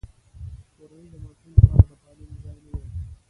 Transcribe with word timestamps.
کورنۍ 0.75 1.05
د 1.11 1.15
ماشوم 1.23 1.51
لپاره 1.59 1.85
د 1.89 1.91
پالنې 2.03 2.35
ځای 2.43 2.57
نه 2.65 2.69
دی. 2.81 2.85